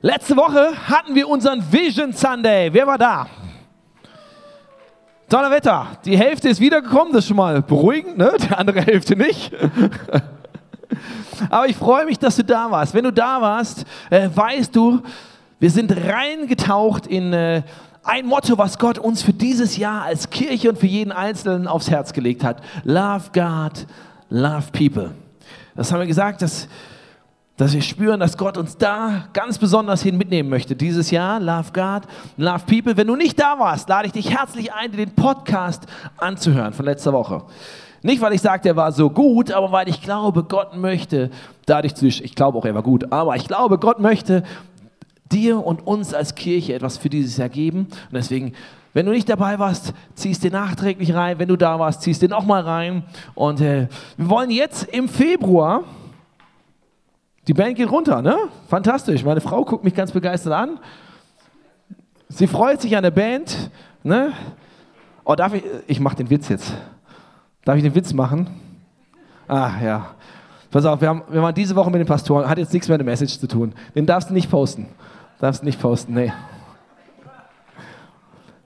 [0.00, 2.72] Letzte Woche hatten wir unseren Vision Sunday.
[2.72, 3.26] Wer war da?
[5.28, 5.88] Toller Wetter.
[6.04, 8.32] Die Hälfte ist wiedergekommen, das ist schon mal beruhigend, ne?
[8.40, 9.52] die andere Hälfte nicht.
[11.50, 12.94] Aber ich freue mich, dass du da warst.
[12.94, 15.02] Wenn du da warst, äh, weißt du,
[15.58, 17.62] wir sind reingetaucht in äh,
[18.04, 21.90] ein Motto, was Gott uns für dieses Jahr als Kirche und für jeden Einzelnen aufs
[21.90, 22.62] Herz gelegt hat.
[22.84, 23.84] Love God,
[24.30, 25.10] love people.
[25.74, 26.68] Das haben wir gesagt, dass
[27.58, 30.76] dass wir spüren, dass Gott uns da ganz besonders hin mitnehmen möchte.
[30.76, 32.02] Dieses Jahr, Love God,
[32.36, 32.96] Love People.
[32.96, 35.82] Wenn du nicht da warst, lade ich dich herzlich ein, dir den Podcast
[36.16, 37.42] anzuhören von letzter Woche.
[38.00, 41.30] Nicht, weil ich sage, der war so gut, aber weil ich glaube, Gott möchte
[41.66, 44.44] dadurch zu, ich glaube auch, er war gut, aber ich glaube, Gott möchte
[45.32, 47.88] dir und uns als Kirche etwas für dieses Jahr geben.
[47.88, 48.52] Und deswegen,
[48.94, 51.40] wenn du nicht dabei warst, ziehst du nachträglich rein.
[51.40, 53.02] Wenn du da warst, ziehst du nochmal rein.
[53.34, 55.82] Und äh, wir wollen jetzt im Februar
[57.48, 58.36] die Band geht runter, ne?
[58.68, 59.24] Fantastisch.
[59.24, 60.78] Meine Frau guckt mich ganz begeistert an.
[62.28, 63.70] Sie freut sich an der Band,
[64.02, 64.32] ne?
[65.24, 66.74] Oh, darf ich, ich mache den Witz jetzt.
[67.64, 68.50] Darf ich den Witz machen?
[69.48, 70.06] Ah, ja.
[70.70, 72.98] Pass auf, wir, haben, wir waren diese Woche mit den Pastoren, hat jetzt nichts mehr
[72.98, 73.72] mit der Message zu tun.
[73.94, 74.86] Den darfst du nicht posten.
[75.40, 76.32] Darfst du nicht posten, nee.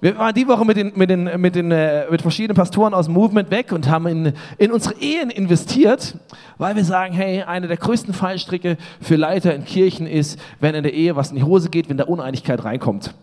[0.03, 3.07] Wir waren die Woche mit, den, mit, den, mit, den, äh, mit verschiedenen Pastoren aus
[3.07, 6.17] dem Movement weg und haben in, in unsere Ehen investiert,
[6.59, 10.83] weil wir sagen, hey, eine der größten Fallstricke für Leiter in Kirchen ist, wenn in
[10.83, 13.15] der Ehe was in die Hose geht, wenn da Uneinigkeit reinkommt.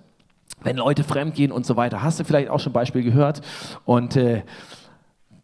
[0.63, 2.01] Wenn Leute fremdgehen und so weiter.
[2.01, 3.41] Hast du vielleicht auch schon ein Beispiel gehört?
[3.83, 4.43] Und äh,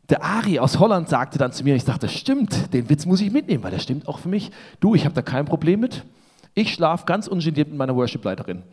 [0.07, 3.19] der Ari aus Holland sagte dann zu mir, ich dachte, das stimmt, den Witz muss
[3.19, 4.51] ich mitnehmen, weil der stimmt auch für mich.
[4.79, 6.05] Du, ich habe da kein Problem mit.
[6.53, 8.63] Ich schlafe ganz ungeniert mit meiner Worship-Leiterin.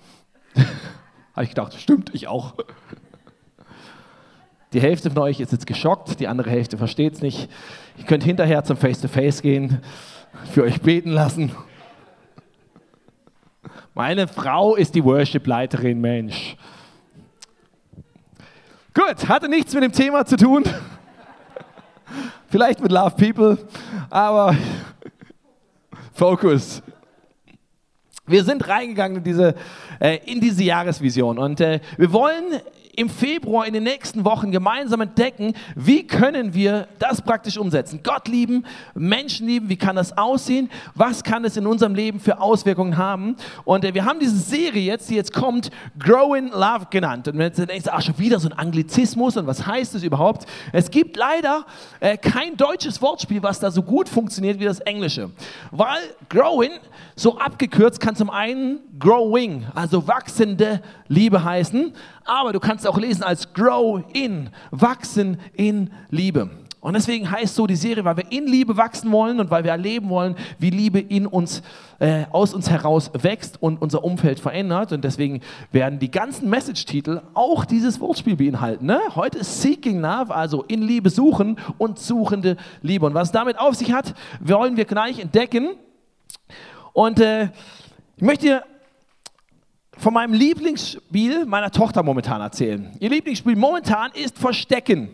[1.34, 2.54] Habe ich gedacht, stimmt, ich auch.
[4.72, 7.50] Die Hälfte von euch ist jetzt geschockt, die andere Hälfte versteht es nicht.
[7.98, 9.82] Ihr könnt hinterher zum Face-to-Face -face gehen,
[10.50, 11.52] für euch beten lassen.
[13.94, 16.56] Meine Frau ist die Worship-Leiterin, Mensch.
[18.94, 20.64] Gut, hatte nichts mit dem Thema zu tun.
[22.48, 23.58] Vielleicht mit Love People,
[24.10, 24.54] aber
[26.12, 26.82] Fokus.
[28.26, 29.54] Wir sind reingegangen in diese,
[30.00, 31.38] äh, in diese Jahresvision.
[31.38, 32.60] Und äh, wir wollen
[32.94, 38.00] im Februar in den nächsten Wochen gemeinsam entdecken, wie können wir das praktisch umsetzen.
[38.02, 40.70] Gott lieben, Menschen lieben, wie kann das aussehen?
[40.94, 43.36] Was kann es in unserem Leben für Auswirkungen haben?
[43.64, 47.28] Und äh, wir haben diese Serie jetzt, die jetzt kommt, Grow in Love genannt.
[47.28, 50.46] Und jetzt denkst ach, schon wieder so ein Anglizismus und was heißt das überhaupt?
[50.72, 51.64] Es gibt leider
[52.00, 55.30] äh, kein deutsches Wortspiel, was da so gut funktioniert wie das Englische.
[55.70, 56.72] Weil Growing,
[57.16, 61.92] so abgekürzt, kann zum einen Growing, also wachsende Liebe heißen,
[62.24, 66.50] aber du kannst auch lesen als Grow in, wachsen in Liebe.
[66.82, 69.70] Und deswegen heißt so die Serie, weil wir in Liebe wachsen wollen und weil wir
[69.70, 71.62] erleben wollen, wie Liebe in uns,
[72.00, 74.90] äh, aus uns heraus wächst und unser Umfeld verändert.
[74.90, 78.86] Und deswegen werden die ganzen Message-Titel auch dieses Wortspiel beinhalten.
[78.86, 78.98] Ne?
[79.14, 83.06] Heute ist Seeking Love, also in Liebe suchen und suchende Liebe.
[83.06, 85.76] Und was damit auf sich hat, wollen wir gleich entdecken.
[86.92, 87.50] Und äh,
[88.16, 88.62] ich möchte dir
[90.02, 92.90] von meinem Lieblingsspiel meiner Tochter momentan erzählen.
[92.98, 95.10] Ihr Lieblingsspiel momentan ist Verstecken.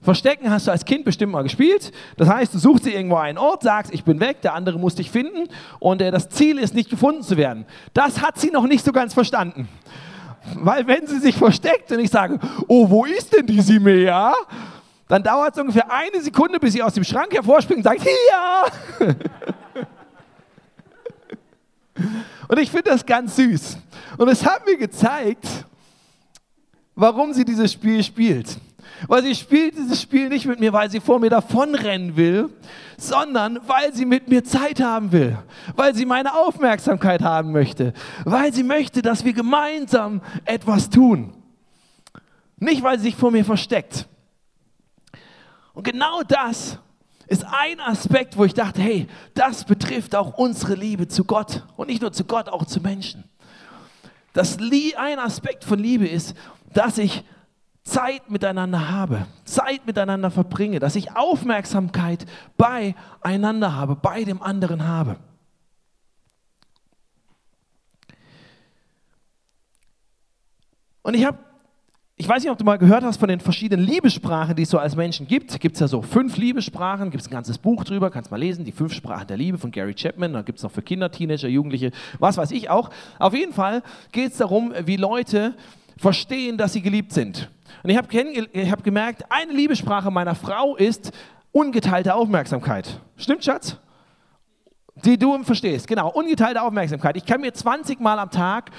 [0.00, 1.90] Verstecken hast du als Kind bestimmt mal gespielt.
[2.16, 4.94] Das heißt, du suchst dir irgendwo einen Ort, sagst, ich bin weg, der andere muss
[4.94, 5.48] dich finden
[5.80, 7.66] und äh, das Ziel ist, nicht gefunden zu werden.
[7.92, 9.68] Das hat sie noch nicht so ganz verstanden.
[10.54, 12.38] Weil wenn sie sich versteckt und ich sage,
[12.68, 14.32] oh, wo ist denn die Simea?
[15.08, 19.16] Dann dauert es ungefähr eine Sekunde, bis sie aus dem Schrank hervorspringt und sagt, hier!
[22.48, 23.78] Und ich finde das ganz süß.
[24.18, 25.46] Und es hat mir gezeigt,
[26.94, 28.58] warum sie dieses Spiel spielt.
[29.08, 32.48] Weil sie spielt dieses Spiel nicht mit mir, weil sie vor mir davonrennen will,
[32.96, 35.36] sondern weil sie mit mir Zeit haben will,
[35.74, 37.92] weil sie meine Aufmerksamkeit haben möchte,
[38.24, 41.34] weil sie möchte, dass wir gemeinsam etwas tun.
[42.58, 44.08] Nicht, weil sie sich vor mir versteckt.
[45.74, 46.78] Und genau das
[47.26, 51.88] ist ein Aspekt, wo ich dachte, hey, das betrifft auch unsere Liebe zu Gott und
[51.88, 53.24] nicht nur zu Gott, auch zu Menschen.
[54.32, 56.36] Das ein Aspekt von Liebe ist,
[56.72, 57.24] dass ich
[57.82, 62.26] Zeit miteinander habe, Zeit miteinander verbringe, dass ich Aufmerksamkeit
[62.56, 65.16] beieinander habe, bei dem anderen habe.
[71.02, 71.38] Und ich habe
[72.18, 74.78] ich weiß nicht, ob du mal gehört hast von den verschiedenen Liebessprachen, die es so
[74.78, 75.60] als Menschen gibt.
[75.60, 78.64] Gibt es ja so fünf Liebessprachen, gibt es ein ganzes Buch drüber, kannst mal lesen,
[78.64, 80.32] die fünf Sprachen der Liebe von Gary Chapman.
[80.32, 82.88] Da gibt es noch für Kinder, Teenager, Jugendliche, was weiß ich auch.
[83.18, 83.82] Auf jeden Fall
[84.12, 85.54] geht es darum, wie Leute
[85.98, 87.50] verstehen, dass sie geliebt sind.
[87.82, 91.12] Und ich habe hab gemerkt, eine Liebessprache meiner Frau ist
[91.52, 92.98] ungeteilte Aufmerksamkeit.
[93.18, 93.76] Stimmt, Schatz?
[95.04, 97.16] Die du verstehst, genau, ungeteilte Aufmerksamkeit.
[97.16, 98.70] Ich kann mir 20 Mal am Tag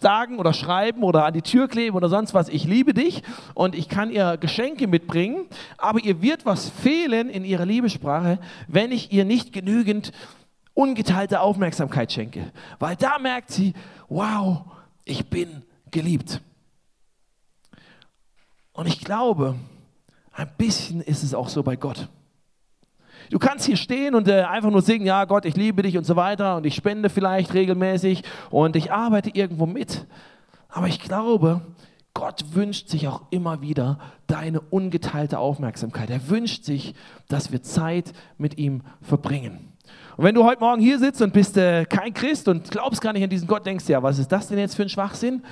[0.00, 3.22] sagen oder schreiben oder an die Tür kleben oder sonst was, ich liebe dich
[3.54, 8.38] und ich kann ihr Geschenke mitbringen, aber ihr wird was fehlen in ihrer Liebessprache,
[8.68, 10.12] wenn ich ihr nicht genügend
[10.74, 12.52] ungeteilte Aufmerksamkeit schenke.
[12.78, 13.74] Weil da merkt sie,
[14.08, 14.64] wow,
[15.04, 16.40] ich bin geliebt.
[18.72, 19.56] Und ich glaube,
[20.32, 22.08] ein bisschen ist es auch so bei Gott.
[23.34, 26.04] Du kannst hier stehen und äh, einfach nur singen, ja Gott, ich liebe dich und
[26.04, 30.06] so weiter und ich spende vielleicht regelmäßig und ich arbeite irgendwo mit.
[30.68, 31.60] Aber ich glaube,
[32.14, 33.98] Gott wünscht sich auch immer wieder
[34.28, 36.10] deine ungeteilte Aufmerksamkeit.
[36.10, 36.94] Er wünscht sich,
[37.26, 39.72] dass wir Zeit mit ihm verbringen.
[40.16, 43.12] Und wenn du heute Morgen hier sitzt und bist äh, kein Christ und glaubst gar
[43.14, 45.42] nicht an diesen Gott, denkst du ja, was ist das denn jetzt für ein Schwachsinn?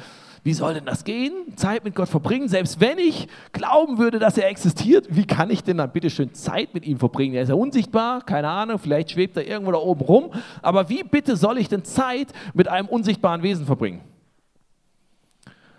[0.45, 1.33] Wie soll denn das gehen?
[1.55, 2.49] Zeit mit Gott verbringen?
[2.49, 6.35] Selbst wenn ich glauben würde, dass er existiert, wie kann ich denn dann bitte schön
[6.35, 7.35] Zeit mit ihm verbringen?
[7.35, 10.31] Er ist ja unsichtbar, keine Ahnung, vielleicht schwebt er irgendwo da oben rum.
[10.61, 14.01] Aber wie bitte soll ich denn Zeit mit einem unsichtbaren Wesen verbringen?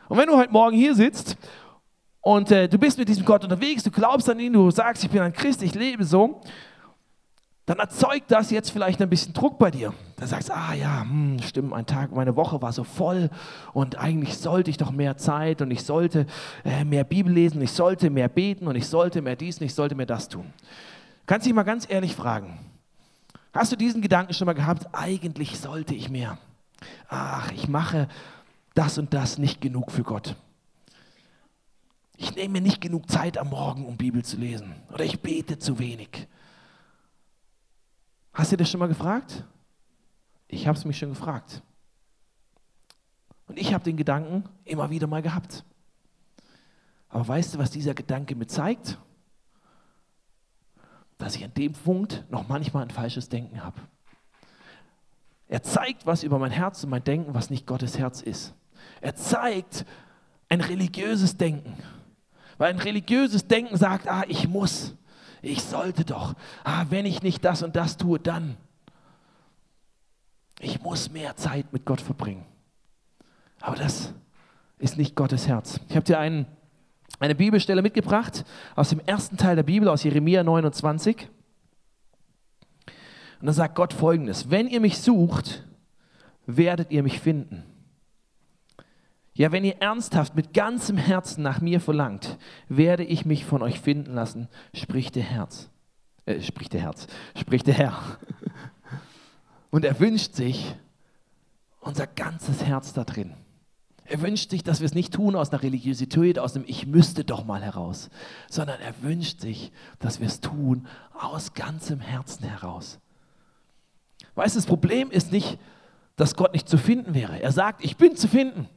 [0.07, 1.35] Und wenn du heute Morgen hier sitzt
[2.21, 5.09] und äh, du bist mit diesem Gott unterwegs, du glaubst an ihn, du sagst, ich
[5.09, 6.39] bin ein Christ, ich lebe so,
[7.65, 9.93] dann erzeugt das jetzt vielleicht ein bisschen Druck bei dir.
[10.17, 13.29] Dann sagst du, ah ja, hm, stimmt, mein Tag, meine Woche war so voll
[13.73, 16.25] und eigentlich sollte ich doch mehr Zeit und ich sollte
[16.65, 19.73] äh, mehr Bibel lesen, ich sollte mehr beten und ich sollte mehr dies und ich
[19.73, 20.51] sollte mehr das tun.
[21.25, 22.59] Kannst dich mal ganz ehrlich fragen,
[23.53, 26.37] hast du diesen Gedanken schon mal gehabt, eigentlich sollte ich mehr?
[27.07, 28.09] Ach, ich mache
[28.73, 30.35] das und das nicht genug für Gott.
[32.17, 34.75] Ich nehme mir nicht genug Zeit am Morgen, um Bibel zu lesen.
[34.91, 36.27] Oder ich bete zu wenig.
[38.33, 39.43] Hast du das schon mal gefragt?
[40.47, 41.61] Ich habe es mich schon gefragt.
[43.47, 45.63] Und ich habe den Gedanken immer wieder mal gehabt.
[47.09, 48.97] Aber weißt du, was dieser Gedanke mir zeigt?
[51.19, 53.79] Dass ich an dem Punkt noch manchmal ein falsches Denken habe.
[55.47, 58.55] Er zeigt was über mein Herz und mein Denken, was nicht Gottes Herz ist.
[59.01, 59.85] Er zeigt
[60.49, 61.77] ein religiöses Denken.
[62.57, 64.95] Weil ein religiöses Denken sagt, ah, ich muss
[65.43, 68.57] ich sollte doch, ah, wenn ich nicht das und das tue, dann.
[70.59, 72.45] Ich muss mehr Zeit mit Gott verbringen.
[73.59, 74.13] Aber das
[74.79, 75.81] ist nicht Gottes Herz.
[75.89, 76.45] Ich habe dir einen,
[77.19, 78.45] eine Bibelstelle mitgebracht
[78.75, 81.29] aus dem ersten Teil der Bibel, aus Jeremia 29.
[83.41, 85.65] Und da sagt Gott folgendes: Wenn ihr mich sucht,
[86.45, 87.63] werdet ihr mich finden.
[89.35, 92.37] Ja, wenn ihr ernsthaft mit ganzem Herzen nach mir verlangt,
[92.69, 95.69] werde ich mich von euch finden lassen, spricht der Herz.
[96.25, 97.99] Äh, spricht der Herz, spricht der Herr.
[99.71, 100.75] Und er wünscht sich
[101.79, 103.33] unser ganzes Herz da drin.
[104.05, 107.23] Er wünscht sich, dass wir es nicht tun aus einer Religiosität, aus einem Ich müsste
[107.23, 108.09] doch mal heraus,
[108.49, 112.99] sondern er wünscht sich, dass wir es tun aus ganzem Herzen heraus.
[114.35, 115.57] Weißt du, das Problem ist nicht,
[116.15, 117.41] dass Gott nicht zu finden wäre.
[117.41, 118.69] Er sagt, ich bin zu finden.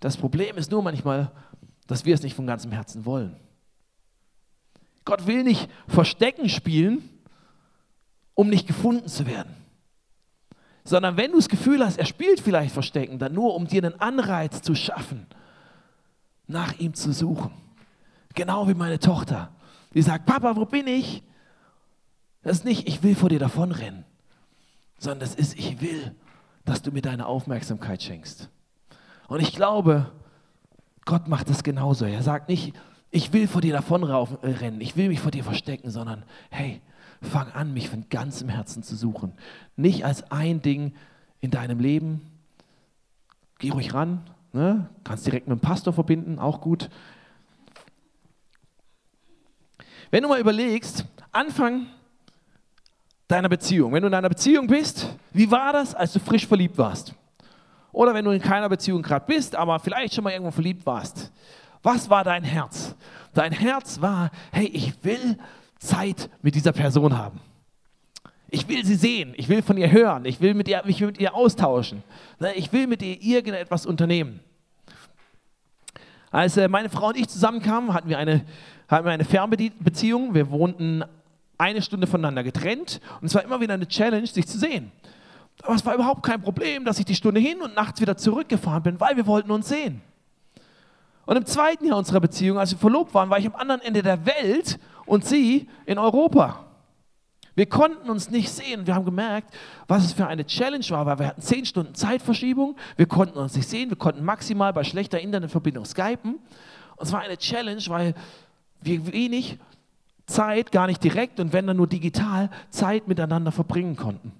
[0.00, 1.32] Das Problem ist nur manchmal,
[1.86, 3.36] dass wir es nicht von ganzem Herzen wollen.
[5.04, 7.08] Gott will nicht Verstecken spielen,
[8.34, 9.54] um nicht gefunden zu werden.
[10.84, 14.00] Sondern wenn du das Gefühl hast, er spielt vielleicht Verstecken, dann nur, um dir einen
[14.00, 15.26] Anreiz zu schaffen,
[16.46, 17.52] nach ihm zu suchen.
[18.34, 19.52] Genau wie meine Tochter,
[19.94, 21.22] die sagt, Papa, wo bin ich?
[22.42, 24.04] Das ist nicht, ich will vor dir davonrennen,
[24.98, 26.14] sondern das ist, ich will,
[26.64, 28.50] dass du mir deine Aufmerksamkeit schenkst.
[29.28, 30.10] Und ich glaube,
[31.04, 32.04] Gott macht das genauso.
[32.04, 32.74] Er sagt nicht,
[33.10, 36.80] ich will vor dir davonrennen, ich will mich vor dir verstecken, sondern hey,
[37.22, 39.32] fang an, mich von ganzem Herzen zu suchen.
[39.76, 40.94] Nicht als ein Ding
[41.40, 42.20] in deinem Leben.
[43.58, 44.88] Geh ruhig ran, ne?
[45.04, 46.90] kannst direkt mit dem Pastor verbinden, auch gut.
[50.10, 51.86] Wenn du mal überlegst, Anfang
[53.28, 56.78] deiner Beziehung, wenn du in einer Beziehung bist, wie war das, als du frisch verliebt
[56.78, 57.14] warst?
[57.96, 61.32] Oder wenn du in keiner Beziehung gerade bist, aber vielleicht schon mal irgendwo verliebt warst.
[61.82, 62.94] Was war dein Herz?
[63.32, 65.38] Dein Herz war, hey, ich will
[65.78, 67.40] Zeit mit dieser Person haben.
[68.50, 71.18] Ich will sie sehen, ich will von ihr hören, ich will mit ihr, mich mit
[71.18, 72.02] ihr austauschen.
[72.38, 74.40] Ne, ich will mit ihr irgendetwas unternehmen.
[76.30, 78.44] Als äh, meine Frau und ich zusammenkamen, hatten wir eine,
[78.88, 80.34] hatten wir eine Fernbeziehung.
[80.34, 81.02] Wir wohnten
[81.56, 84.92] eine Stunde voneinander getrennt und es war immer wieder eine Challenge, sich zu sehen.
[85.62, 88.82] Aber es war überhaupt kein Problem, dass ich die Stunde hin und nachts wieder zurückgefahren
[88.82, 90.02] bin, weil wir wollten uns sehen.
[91.24, 94.02] Und im zweiten Jahr unserer Beziehung, als wir verlobt waren, war ich am anderen Ende
[94.02, 96.64] der Welt und sie in Europa.
[97.56, 98.86] Wir konnten uns nicht sehen.
[98.86, 99.52] Wir haben gemerkt,
[99.88, 102.76] was es für eine Challenge war, weil wir hatten zehn Stunden Zeitverschiebung.
[102.96, 103.88] Wir konnten uns nicht sehen.
[103.88, 106.34] Wir konnten maximal bei schlechter Internetverbindung skypen.
[106.34, 108.14] Und es war eine Challenge, weil
[108.82, 109.58] wir wenig
[110.26, 114.32] Zeit, gar nicht direkt und wenn dann nur digital, Zeit miteinander verbringen konnten.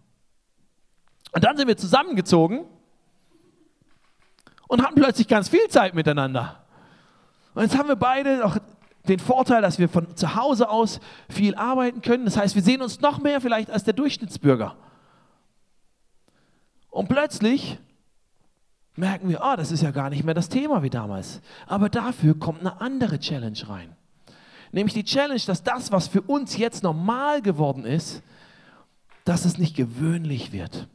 [1.37, 2.65] Und dann sind wir zusammengezogen
[4.69, 6.65] und hatten plötzlich ganz viel Zeit miteinander.
[7.53, 8.57] Und jetzt haben wir beide auch
[9.07, 12.25] den Vorteil, dass wir von zu Hause aus viel arbeiten können.
[12.25, 14.77] Das heißt, wir sehen uns noch mehr vielleicht als der Durchschnittsbürger.
[16.89, 17.79] Und plötzlich
[18.95, 21.43] merken wir, oh, das ist ja gar nicht mehr das Thema wie damals.
[21.67, 23.95] Aber dafür kommt eine andere Challenge rein.
[24.73, 28.23] Nämlich die Challenge, dass das, was für uns jetzt normal geworden ist,
[29.27, 30.89] dass es nicht gewöhnlich wird.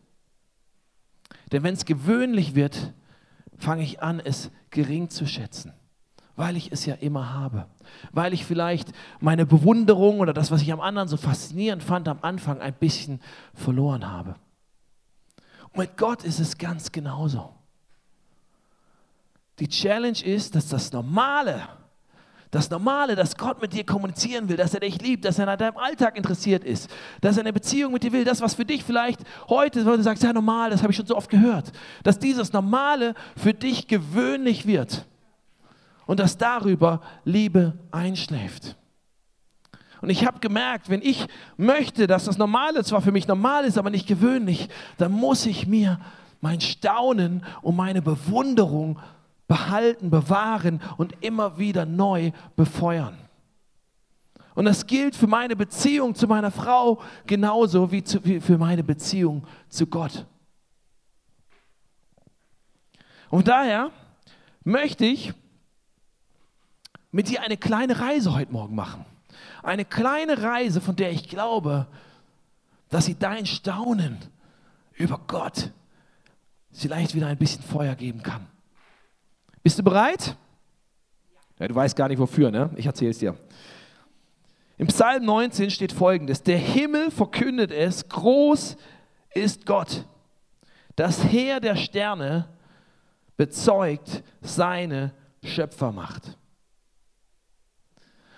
[1.51, 2.93] Denn wenn es gewöhnlich wird,
[3.58, 5.74] fange ich an, es gering zu schätzen,
[6.36, 7.67] weil ich es ja immer habe.
[8.12, 12.20] Weil ich vielleicht meine Bewunderung oder das, was ich am anderen so faszinierend fand, am
[12.22, 13.20] Anfang ein bisschen
[13.53, 14.36] verloren habe.
[15.72, 17.53] Und mit Gott ist es ganz genauso.
[19.60, 21.67] Die Challenge ist, dass das Normale,
[22.51, 25.58] das Normale, dass Gott mit dir kommunizieren will, dass er dich liebt, dass er an
[25.58, 26.89] deinem Alltag interessiert ist,
[27.22, 30.03] dass er eine Beziehung mit dir will, das, was für dich vielleicht heute, wo du
[30.03, 31.72] sagst, ja normal, das habe ich schon so oft gehört,
[32.03, 35.05] dass dieses Normale für dich gewöhnlich wird
[36.05, 38.75] und dass darüber Liebe einschläft.
[40.01, 43.77] Und ich habe gemerkt, wenn ich möchte, dass das Normale zwar für mich normal ist,
[43.77, 44.67] aber nicht gewöhnlich,
[44.98, 46.01] dann muss ich mir
[46.41, 49.00] mein Staunen und meine Bewunderung
[49.51, 53.17] behalten, bewahren und immer wieder neu befeuern.
[54.55, 58.81] Und das gilt für meine Beziehung zu meiner Frau genauso wie, zu, wie für meine
[58.81, 60.25] Beziehung zu Gott.
[63.29, 63.91] Und daher
[64.63, 65.34] möchte ich
[67.12, 69.03] mit dir eine kleine Reise heute Morgen machen.
[69.63, 71.88] Eine kleine Reise, von der ich glaube,
[72.88, 74.17] dass sie dein Staunen
[74.93, 75.72] über Gott
[76.72, 78.48] vielleicht wieder ein bisschen Feuer geben kann.
[79.63, 80.35] Bist du bereit?
[81.59, 82.71] Ja, du weißt gar nicht wofür, ne?
[82.75, 83.37] Ich erzähle es dir.
[84.77, 88.77] Im Psalm 19 steht folgendes: Der Himmel verkündet es, groß
[89.33, 90.05] ist Gott.
[90.95, 92.49] Das Heer der Sterne
[93.37, 95.13] bezeugt seine
[95.43, 96.37] Schöpfermacht.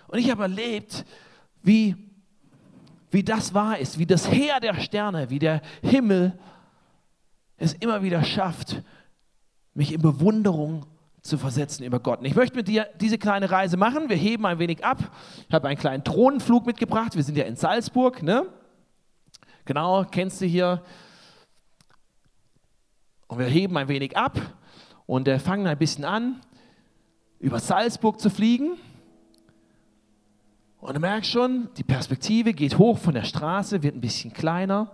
[0.07, 1.05] Und ich habe erlebt,
[1.61, 1.95] wie,
[3.09, 6.37] wie das wahr ist, wie das Heer der Sterne, wie der Himmel
[7.57, 8.83] es immer wieder schafft,
[9.73, 10.85] mich in Bewunderung
[11.23, 12.19] zu versetzen über Gott.
[12.19, 14.09] Und ich möchte mit dir diese kleine Reise machen.
[14.09, 14.99] Wir heben ein wenig ab.
[15.47, 17.15] Ich habe einen kleinen Drohnenflug mitgebracht.
[17.15, 18.45] Wir sind ja in Salzburg, ne?
[19.63, 20.83] Genau, kennst du hier.
[23.27, 24.37] Und wir heben ein wenig ab
[25.05, 26.41] und äh, fangen ein bisschen an,
[27.39, 28.73] über Salzburg zu fliegen.
[30.81, 34.91] Und du merkst schon, die Perspektive geht hoch von der Straße, wird ein bisschen kleiner.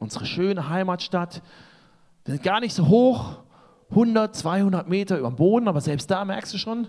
[0.00, 1.40] Unsere schöne Heimatstadt,
[2.24, 3.44] wir sind gar nicht so hoch,
[3.90, 6.88] 100, 200 Meter über dem Boden, aber selbst da merkst du schon,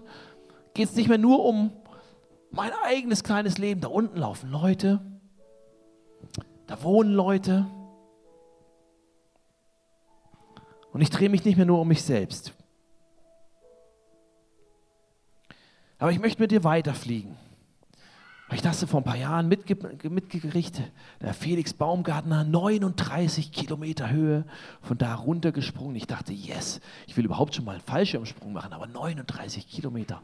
[0.73, 1.71] geht es nicht mehr nur um
[2.51, 3.81] mein eigenes kleines Leben.
[3.81, 5.01] Da unten laufen Leute,
[6.67, 7.65] da wohnen Leute.
[10.91, 12.53] Und ich drehe mich nicht mehr nur um mich selbst.
[15.97, 17.37] Aber ich möchte mit dir weiterfliegen.
[18.51, 19.77] Habe ich das vor ein paar Jahren mitge
[20.09, 20.81] mitgekriegt?
[21.21, 24.43] Der Felix Baumgartner, 39 Kilometer Höhe,
[24.81, 25.95] von da runtergesprungen.
[25.95, 30.21] Ich dachte, yes, ich will überhaupt schon mal einen Fallschirmsprung machen, aber 39 Kilometer,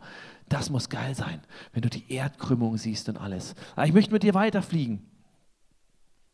[0.49, 1.39] das muss geil sein,
[1.71, 3.55] wenn du die Erdkrümmung siehst und alles.
[3.77, 5.09] Aber ich möchte mit dir weiterfliegen.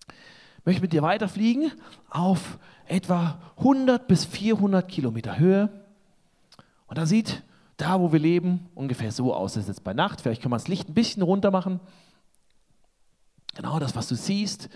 [0.08, 1.74] Ich möchte mit dir weiterfliegen
[2.10, 2.58] auf
[2.88, 5.70] etwa 100 bis 400 Kilometer Höhe.
[6.88, 7.44] Und da sieht
[7.78, 9.54] da, wo wir leben, ungefähr so aus.
[9.54, 10.22] Das ist jetzt bei Nacht.
[10.22, 11.80] Vielleicht können wir das Licht ein bisschen runter machen.
[13.56, 14.70] Genau das, was du siehst,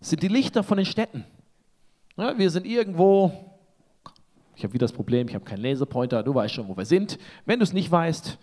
[0.00, 1.24] sind die Lichter von den Städten.
[2.16, 3.32] Ja, wir sind irgendwo.
[4.56, 6.22] Ich habe wieder das Problem, ich habe keinen Laserpointer.
[6.22, 7.18] Du weißt schon, wo wir sind.
[7.44, 8.38] Wenn du es nicht weißt,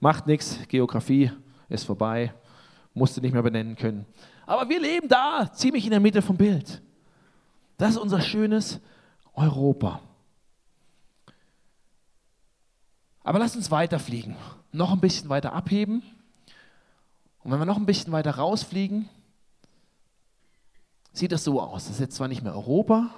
[0.00, 0.58] macht nichts.
[0.68, 1.30] Geografie
[1.68, 2.34] ist vorbei.
[2.92, 4.04] Musst du nicht mehr benennen können.
[4.46, 6.82] Aber wir leben da, ziemlich in der Mitte vom Bild.
[7.78, 8.80] Das ist unser schönes
[9.32, 10.00] Europa.
[13.24, 14.36] Aber lass uns weiterfliegen,
[14.70, 16.02] noch ein bisschen weiter abheben.
[17.42, 19.08] Und wenn wir noch ein bisschen weiter rausfliegen,
[21.12, 21.84] sieht das so aus.
[21.84, 23.10] Das ist jetzt zwar nicht mehr Europa,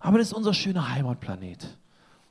[0.00, 1.76] aber das ist unser schöner Heimatplanet.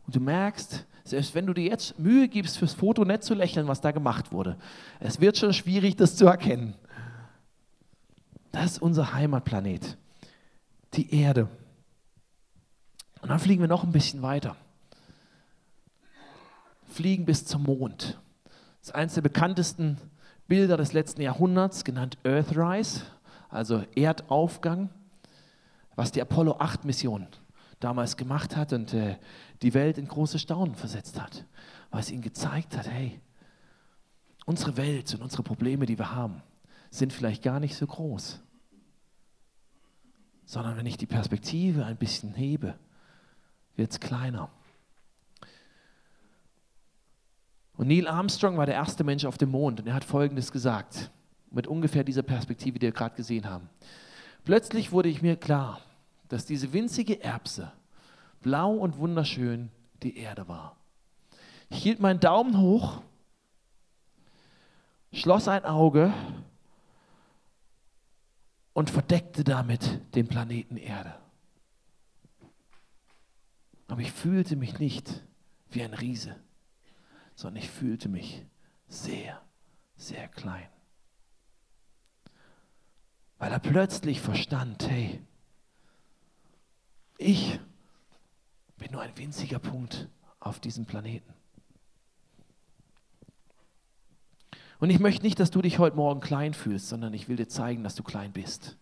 [0.08, 3.68] Und du merkst, selbst wenn du dir jetzt Mühe gibst, fürs Foto nicht zu lächeln,
[3.68, 4.58] was da gemacht wurde,
[5.00, 6.74] es wird schon schwierig, das zu erkennen.
[8.52, 9.98] Das ist unser Heimatplanet,
[10.94, 11.50] die Erde.
[13.22, 14.56] Und dann fliegen wir noch ein bisschen weiter
[16.96, 18.20] fliegen bis zum Mond.
[18.80, 19.98] Das ist eines der bekanntesten
[20.48, 23.02] Bilder des letzten Jahrhunderts, genannt Earthrise,
[23.50, 24.90] also Erdaufgang,
[25.96, 27.28] was die Apollo 8 Mission
[27.82, 29.18] damals gemacht hat und äh,
[29.62, 31.46] die Welt in große Staunen versetzt hat,
[31.92, 33.20] weil es ihnen gezeigt hat, hey,
[34.46, 36.42] unsere Welt und unsere Probleme, die wir haben,
[36.92, 38.40] sind vielleicht gar nicht so groß.
[40.46, 42.76] sondern wenn ich die Perspektive ein bisschen hebe,
[43.76, 44.50] wird es kleiner.
[47.78, 51.12] Und Neil Armstrong war der erste Mensch auf dem Mond und er hat Folgendes gesagt,
[51.52, 53.70] mit ungefähr dieser Perspektive, die wir gerade gesehen haben.
[54.44, 55.82] Plötzlich wurde ich mir klar,
[56.30, 57.72] dass diese winzige Erbse
[58.42, 59.72] blau und wunderschön
[60.04, 60.78] die Erde war.
[61.70, 63.02] Ich hielt meinen Daumen hoch,
[65.12, 66.14] schloss ein Auge
[68.74, 71.16] und verdeckte damit den Planeten Erde.
[73.88, 75.24] Aber ich fühlte mich nicht
[75.70, 76.36] wie ein Riese,
[77.36, 78.46] sondern ich fühlte mich
[78.88, 79.42] sehr,
[79.96, 80.68] sehr klein.
[83.38, 85.22] Weil er plötzlich verstand, hey,
[87.18, 87.60] ich
[88.78, 91.34] bin nur ein winziger Punkt auf diesem Planeten.
[94.80, 97.48] Und ich möchte nicht, dass du dich heute Morgen klein fühlst, sondern ich will dir
[97.48, 98.78] zeigen, dass du klein bist.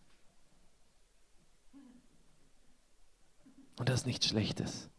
[3.78, 4.90] Und das ist nichts Schlechtes.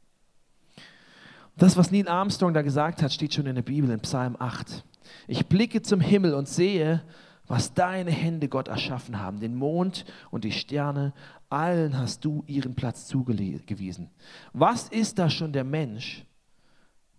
[1.56, 4.84] Das, was Neil Armstrong da gesagt hat, steht schon in der Bibel in Psalm 8.
[5.28, 7.02] Ich blicke zum Himmel und sehe,
[7.46, 11.12] was deine Hände Gott erschaffen haben, den Mond und die Sterne,
[11.50, 14.10] allen hast du ihren Platz zugewiesen.
[14.52, 16.24] Was ist da schon der Mensch,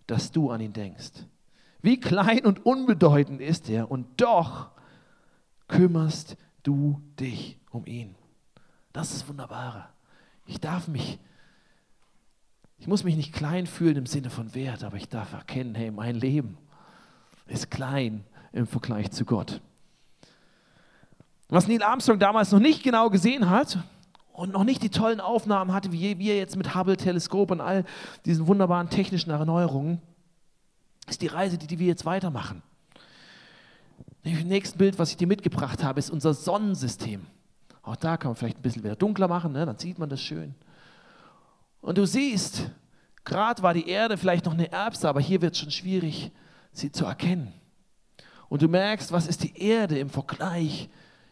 [0.06, 1.12] dass du an ihn denkst?
[1.80, 4.70] Wie klein und unbedeutend ist er und doch
[5.68, 8.16] kümmerst du dich um ihn.
[8.92, 9.94] Das ist wunderbar.
[10.46, 11.18] Ich darf mich,
[12.78, 15.90] ich muss mich nicht klein fühlen im Sinne von Wert, aber ich darf erkennen, hey,
[15.90, 16.58] mein Leben
[17.46, 19.60] ist klein im Vergleich zu Gott.
[21.48, 23.78] Was Neil Armstrong damals noch nicht genau gesehen hat
[24.32, 27.84] und noch nicht die tollen Aufnahmen hatte, wie wir jetzt mit Hubble-Teleskop und all
[28.24, 30.02] diesen wunderbaren technischen Erneuerungen,
[31.08, 32.62] ist die Reise, die wir jetzt weitermachen.
[34.24, 37.26] Das nächste Bild, was ich dir mitgebracht habe, ist unser Sonnensystem.
[37.82, 39.64] Auch da kann man vielleicht ein bisschen wieder dunkler machen, ne?
[39.64, 40.56] dann sieht man das schön.
[41.86, 42.68] Und du siehst,
[43.24, 46.32] gerade war die Erde vielleicht noch eine Erbse, aber hier wird es schon schwierig,
[46.72, 47.52] sie zu erkennen.
[48.48, 50.88] Und du merkst, was ist die Erde im Vergleich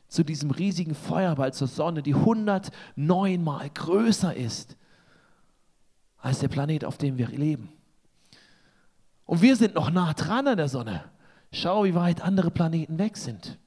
[0.07, 4.77] zu diesem riesigen Feuerball zur Sonne, die 109 Mal größer ist
[6.19, 7.73] als der Planet, auf dem wir leben.
[9.25, 11.03] Und wir sind noch nah dran an der Sonne.
[11.51, 13.59] Schau, wie weit andere Planeten weg sind.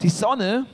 [0.00, 0.66] Die Sonne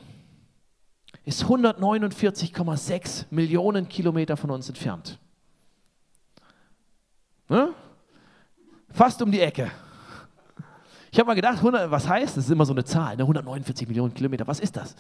[1.24, 5.18] ist 149,6 Millionen Kilometer von uns entfernt.
[7.48, 7.74] Ne?
[8.90, 9.70] Fast um die Ecke.
[11.10, 13.22] Ich habe mal gedacht, 100, was heißt, das ist immer so eine Zahl, ne?
[13.22, 14.96] 149 Millionen Kilometer, was ist das?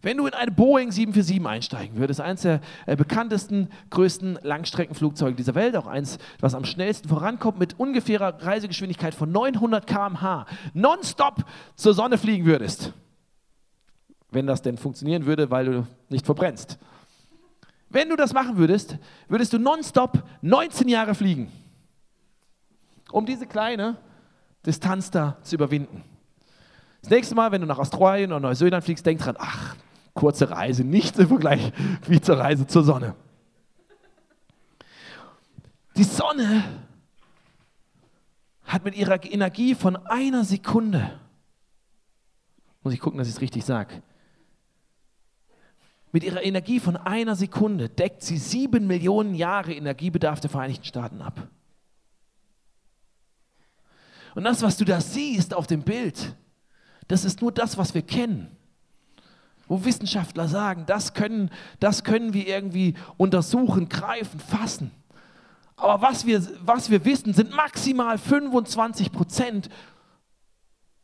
[0.00, 5.56] Wenn du in eine Boeing 747 einsteigen würdest, eines der äh, bekanntesten, größten Langstreckenflugzeuge dieser
[5.56, 11.94] Welt, auch eins, was am schnellsten vorankommt, mit ungefährer Reisegeschwindigkeit von 900 km/h, nonstop zur
[11.94, 12.92] Sonne fliegen würdest,
[14.30, 16.78] wenn das denn funktionieren würde, weil du nicht verbrennst.
[17.90, 21.50] Wenn du das machen würdest, würdest du nonstop 19 Jahre fliegen,
[23.10, 23.96] um diese kleine
[24.66, 26.04] Distanz da zu überwinden.
[27.00, 29.76] Das nächste Mal, wenn du nach Australien oder Neuseeland fliegst, denk dran, ach,
[30.12, 31.72] kurze Reise, nichts im Vergleich
[32.06, 33.14] wie zur Reise zur Sonne.
[35.96, 36.64] Die Sonne
[38.64, 41.18] hat mit ihrer Energie von einer Sekunde,
[42.82, 44.02] muss ich gucken, dass ich es richtig sage,
[46.12, 51.20] mit ihrer Energie von einer Sekunde deckt sie sieben Millionen Jahre Energiebedarf der Vereinigten Staaten
[51.20, 51.48] ab.
[54.34, 56.34] Und das, was du da siehst auf dem Bild,
[57.08, 58.56] das ist nur das, was wir kennen
[59.68, 64.90] wo Wissenschaftler sagen, das können, das können wir irgendwie untersuchen, greifen, fassen.
[65.76, 69.68] Aber was wir, was wir wissen, sind maximal 25 Prozent,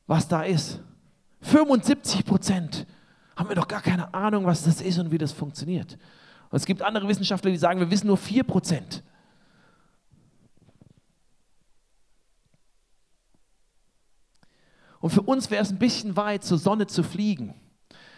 [0.07, 0.81] was da ist.
[1.43, 2.87] 75 Prozent
[3.37, 5.99] haben wir doch gar keine Ahnung, was das ist und wie das funktioniert.
[6.51, 9.03] Und es gibt andere Wissenschaftler, die sagen, wir wissen nur 4 Prozent.
[15.01, 17.55] Und für uns wäre es ein bisschen weit, zur Sonne zu fliegen.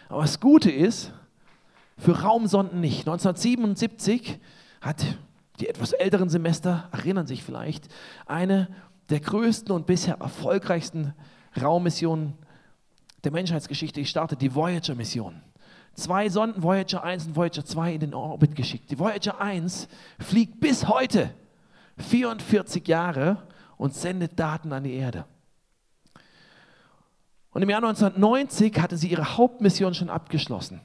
[0.07, 1.11] Aber das Gute ist,
[1.97, 2.99] für Raumsonden nicht.
[2.99, 4.39] 1977
[4.79, 5.03] hat
[5.59, 7.87] die etwas älteren Semester, erinnern sich vielleicht,
[8.25, 8.69] eine
[9.09, 11.13] der größten und bisher erfolgreichsten
[11.59, 12.35] Raummissionen
[13.27, 15.41] der Menschheitsgeschichte gestartet, die Voyager-Mission.
[15.93, 18.89] Zwei Sonden, Voyager 1 und Voyager 2, in den Orbit geschickt.
[18.89, 21.33] Die Voyager 1 fliegt bis heute
[21.97, 23.43] 44 Jahre
[23.75, 25.25] und sendet Daten an die Erde.
[27.51, 30.79] Und im Jahr 1990 hatte sie ihre Hauptmission schon abgeschlossen.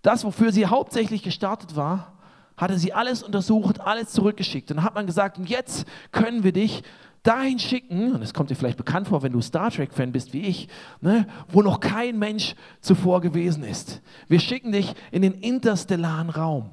[0.00, 2.14] Das, wofür sie hauptsächlich gestartet war,
[2.56, 4.70] hatte sie alles untersucht, alles zurückgeschickt.
[4.70, 6.82] Und dann hat man gesagt, jetzt können wir dich
[7.26, 10.42] dahin schicken, und es kommt dir vielleicht bekannt vor, wenn du Star Trek-Fan bist wie
[10.42, 10.68] ich,
[11.00, 14.00] ne, wo noch kein Mensch zuvor gewesen ist.
[14.28, 16.70] Wir schicken dich in den interstellaren Raum.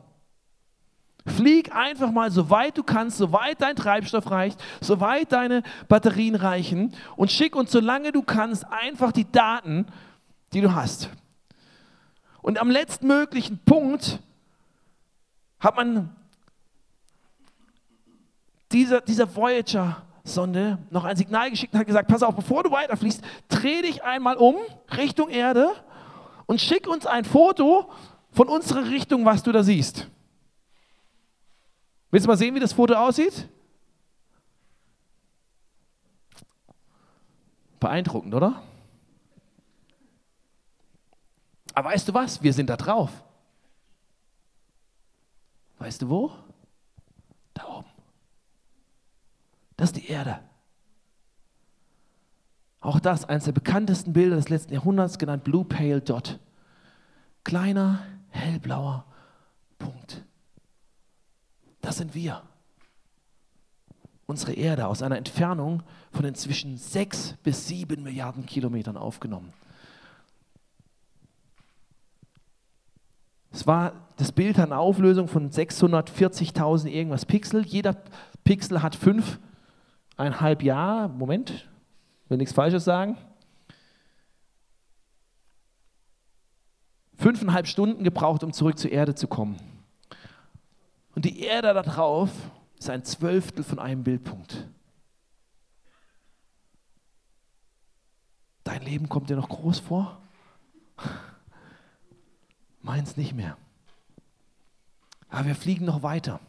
[1.25, 5.63] Flieg einfach mal so weit du kannst, so weit dein Treibstoff reicht, so weit deine
[5.87, 9.85] Batterien reichen und schick uns, solange du kannst, einfach die Daten,
[10.51, 11.09] die du hast.
[12.41, 14.19] Und am letztmöglichen Punkt
[15.59, 16.13] hat man
[18.73, 19.27] dieser, dieser
[20.23, 24.03] Voyager-Sonde noch ein Signal geschickt und hat gesagt, pass auf, bevor du weiterfliegst, dreh dich
[24.03, 24.55] einmal um
[24.95, 25.71] Richtung Erde
[26.45, 27.91] und schick uns ein Foto
[28.31, 30.07] von unserer Richtung, was du da siehst.
[32.11, 33.49] Willst du mal sehen, wie das Foto aussieht?
[37.79, 38.61] Beeindruckend, oder?
[41.73, 42.41] Aber weißt du was?
[42.41, 43.09] Wir sind da drauf.
[45.79, 46.31] Weißt du wo?
[47.53, 47.89] Da oben.
[49.75, 50.39] Das ist die Erde.
[52.79, 56.39] Auch das, eines der bekanntesten Bilder des letzten Jahrhunderts, genannt Blue Pale Dot.
[57.43, 57.99] Kleiner,
[58.29, 59.05] hellblauer
[59.79, 60.23] Punkt.
[61.81, 62.43] Das sind wir.
[64.27, 69.51] Unsere Erde aus einer Entfernung von inzwischen sechs bis sieben Milliarden Kilometern aufgenommen.
[73.51, 77.65] Es war, das Bild hat eine Auflösung von 640.000 irgendwas Pixel.
[77.65, 77.97] Jeder
[78.43, 78.95] Pixel hat
[80.15, 81.69] fünfeinhalb Jahre, Moment,
[82.29, 83.17] will nichts Falsches sagen.
[87.17, 89.57] Fünfeinhalb Stunden gebraucht, um zurück zur Erde zu kommen.
[91.15, 92.31] Und die Erde da drauf
[92.77, 94.67] ist ein Zwölftel von einem Bildpunkt.
[98.63, 100.21] Dein Leben kommt dir noch groß vor?
[102.81, 103.57] Meins nicht mehr.
[105.29, 106.39] Aber wir fliegen noch weiter.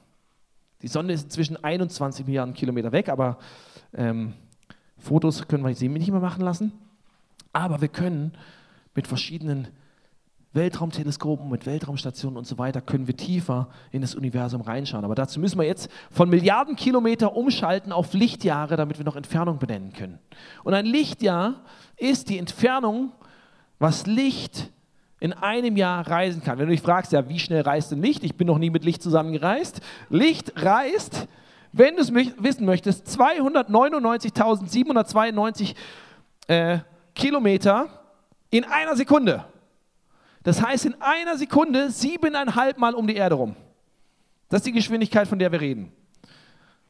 [0.85, 3.39] Die Sonne ist inzwischen 21 Milliarden Kilometer weg, aber
[3.95, 4.35] ähm,
[4.99, 6.75] Fotos können wir sie nicht mehr machen lassen.
[7.55, 8.33] Aber wir können
[8.95, 9.69] mit verschiedenen
[10.53, 15.07] Weltraumteleskopen, mit Weltraumstationen und so weiter können wir tiefer in das Universum reinschauen.
[15.07, 19.59] Aber dazu müssen wir jetzt von Milliarden Kilometer umschalten auf Lichtjahre, damit wir noch Entfernung
[19.59, 20.19] benennen können.
[20.65, 21.63] Und ein Lichtjahr
[21.97, 23.11] ist die Entfernung,
[23.79, 24.71] was Licht
[25.21, 26.59] in einem Jahr reisen kann.
[26.59, 28.25] Wenn du dich fragst, ja, wie schnell reist denn Licht?
[28.25, 29.81] Ich bin noch nie mit Licht zusammengereist.
[30.11, 31.27] Licht reist,
[31.73, 35.75] wenn du es wissen möchtest, 299.792
[36.49, 36.81] äh,
[37.15, 37.89] Kilometer
[38.51, 39.45] in einer Sekunde.
[40.43, 43.57] Das heißt, in einer Sekunde siebeneinhalb Mal um die Erde rum.
[44.49, 45.91] Das ist die Geschwindigkeit, von der wir reden.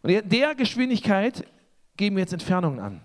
[0.02, 1.46] Und der Geschwindigkeit
[1.96, 3.00] geben wir jetzt Entfernungen an.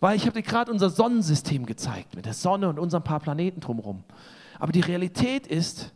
[0.00, 3.60] Weil ich habe dir gerade unser Sonnensystem gezeigt, mit der Sonne und unseren paar Planeten
[3.60, 4.04] drumherum.
[4.58, 5.92] Aber die Realität ist,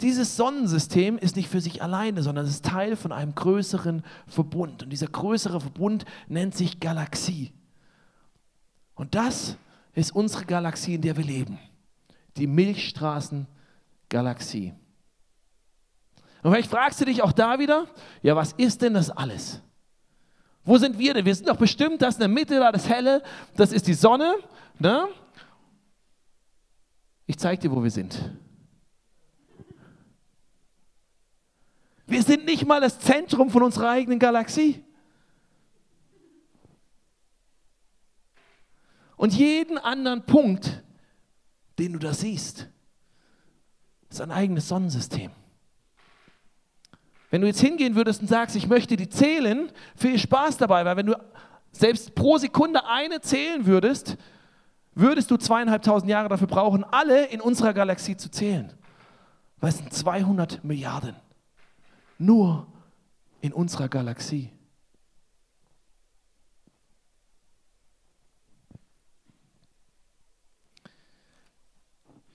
[0.00, 4.82] dieses Sonnensystem ist nicht für sich alleine, sondern es ist Teil von einem größeren Verbund.
[4.82, 7.52] Und dieser größere Verbund nennt sich Galaxie.
[8.94, 9.56] Und das
[9.94, 11.58] ist unsere Galaxie, in der wir leben
[12.36, 14.74] die Milchstraßengalaxie.
[16.42, 17.86] Und vielleicht fragst du dich auch da wieder,
[18.22, 19.60] ja, was ist denn das alles?
[20.64, 21.24] Wo sind wir denn?
[21.24, 23.22] Wir sind doch bestimmt, das in der Mitte da, das Helle,
[23.56, 24.34] das ist die Sonne.
[24.78, 25.08] Ne?
[27.32, 28.30] Ich zeige dir, wo wir sind.
[32.06, 34.84] Wir sind nicht mal das Zentrum von unserer eigenen Galaxie.
[39.16, 40.82] Und jeden anderen Punkt,
[41.78, 42.68] den du da siehst,
[44.10, 45.30] ist ein eigenes Sonnensystem.
[47.30, 50.98] Wenn du jetzt hingehen würdest und sagst, ich möchte die zählen, viel Spaß dabei, weil
[50.98, 51.16] wenn du
[51.70, 54.18] selbst pro Sekunde eine zählen würdest,
[54.94, 58.72] würdest du zweieinhalbtausend Jahre dafür brauchen, alle in unserer Galaxie zu zählen.
[59.58, 61.16] Weil es sind 200 Milliarden.
[62.18, 62.66] Nur
[63.40, 64.50] in unserer Galaxie.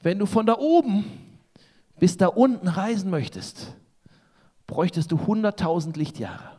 [0.01, 1.05] Wenn du von da oben
[1.99, 3.75] bis da unten reisen möchtest,
[4.67, 6.56] bräuchtest du 100.000 Lichtjahre.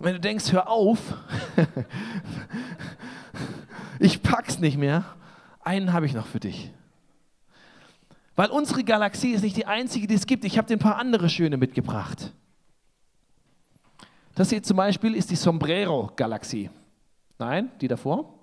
[0.00, 0.98] Und wenn du denkst, hör auf,
[3.98, 5.04] ich pack's nicht mehr,
[5.60, 6.72] einen habe ich noch für dich.
[8.34, 10.46] Weil unsere Galaxie ist nicht die einzige, die es gibt.
[10.46, 12.32] Ich habe dir ein paar andere schöne mitgebracht.
[14.34, 16.70] Das hier zum Beispiel ist die Sombrero-Galaxie.
[17.38, 18.38] Nein, die davor?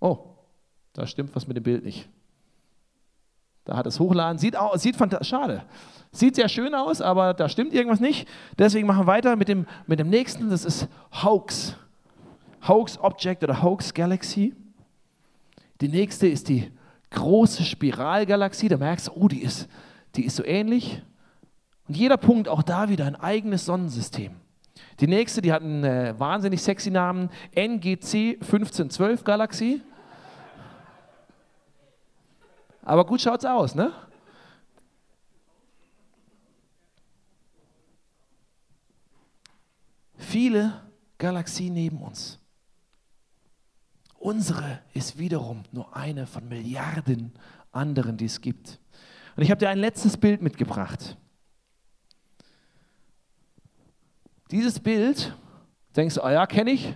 [0.00, 0.34] Oh,
[0.92, 2.08] da stimmt was mit dem Bild nicht.
[3.70, 5.62] Da hat es Hochladen, sieht, sieht fantastisch, schade.
[6.10, 8.26] Sieht sehr schön aus, aber da stimmt irgendwas nicht.
[8.58, 10.88] Deswegen machen wir weiter mit dem, mit dem nächsten, das ist
[11.22, 11.76] Hoax.
[12.66, 14.56] Hoax Object oder Hoax Galaxy.
[15.80, 16.72] Die nächste ist die
[17.10, 18.66] große Spiralgalaxie.
[18.66, 19.68] Da merkst du, oh, die ist,
[20.16, 21.00] die ist so ähnlich.
[21.86, 24.32] Und jeder Punkt, auch da wieder ein eigenes Sonnensystem.
[24.98, 29.80] Die nächste, die hat einen äh, wahnsinnig sexy Namen, NGC 1512 Galaxie.
[32.82, 33.92] Aber gut schaut's aus, ne?
[40.16, 40.82] Viele
[41.18, 42.38] Galaxien neben uns.
[44.18, 47.32] Unsere ist wiederum nur eine von Milliarden
[47.72, 48.78] anderen, die es gibt.
[49.36, 51.16] Und ich habe dir ein letztes Bild mitgebracht.
[54.50, 55.34] Dieses Bild,
[55.96, 56.94] denkst du, oh ja, kenne ich,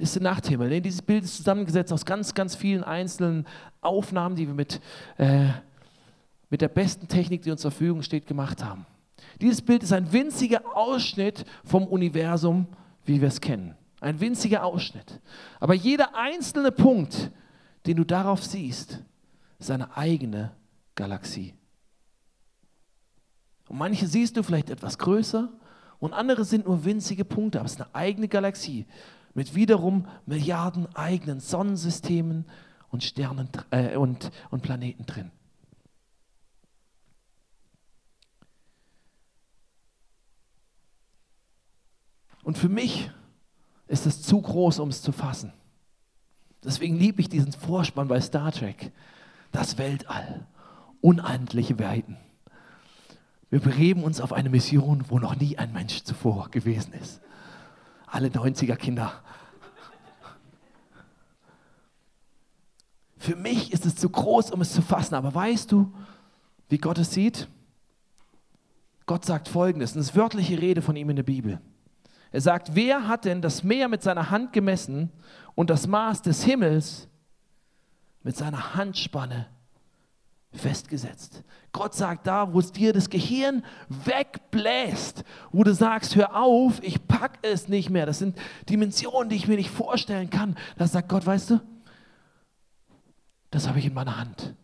[0.00, 0.68] ist der Nachthimmel.
[0.68, 3.46] Nee, dieses Bild ist zusammengesetzt aus ganz, ganz vielen einzelnen
[3.80, 4.80] Aufnahmen, die wir mit,
[5.18, 5.48] äh,
[6.48, 8.86] mit der besten Technik, die uns zur Verfügung steht, gemacht haben.
[9.40, 12.66] Dieses Bild ist ein winziger Ausschnitt vom Universum,
[13.04, 13.74] wie wir es kennen.
[14.00, 15.20] Ein winziger Ausschnitt.
[15.58, 17.30] Aber jeder einzelne Punkt,
[17.86, 19.02] den du darauf siehst,
[19.58, 20.52] ist eine eigene
[20.94, 21.54] Galaxie.
[23.68, 25.48] Und manche siehst du vielleicht etwas größer
[25.98, 28.86] und andere sind nur winzige Punkte, aber es ist eine eigene Galaxie
[29.34, 32.46] mit wiederum Milliarden eigenen Sonnensystemen
[32.90, 35.30] und Sternen äh, und, und Planeten drin.
[42.42, 43.10] Und für mich
[43.86, 45.52] ist es zu groß, um es zu fassen.
[46.64, 48.92] Deswegen liebe ich diesen Vorspann bei Star Trek.
[49.52, 50.46] Das Weltall,
[51.00, 52.16] unendliche Weiten.
[53.50, 57.20] Wir begeben uns auf eine Mission, wo noch nie ein Mensch zuvor gewesen ist.
[58.10, 59.12] Alle 90er Kinder.
[63.16, 65.14] Für mich ist es zu groß, um es zu fassen.
[65.14, 65.92] Aber weißt du,
[66.68, 67.48] wie Gott es sieht?
[69.06, 71.60] Gott sagt folgendes, das ist wörtliche Rede von ihm in der Bibel.
[72.32, 75.10] Er sagt, wer hat denn das Meer mit seiner Hand gemessen
[75.54, 77.08] und das Maß des Himmels
[78.22, 79.46] mit seiner Handspanne
[80.52, 81.42] festgesetzt?
[81.72, 87.06] Gott sagt da, wo es dir das Gehirn wegbläst, wo du sagst, hör auf, ich
[87.06, 88.06] pack es nicht mehr.
[88.06, 88.36] Das sind
[88.68, 90.56] Dimensionen, die ich mir nicht vorstellen kann.
[90.76, 91.60] Da sagt Gott, weißt du,
[93.50, 94.54] das habe ich in meiner Hand.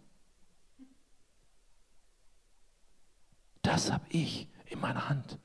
[3.63, 5.39] Das habe ich in meiner Hand.